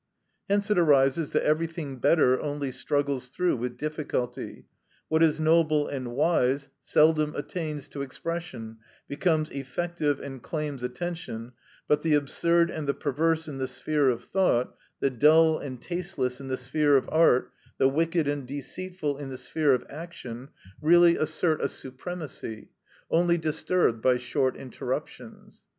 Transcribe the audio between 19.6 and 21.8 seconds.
of action, really assert a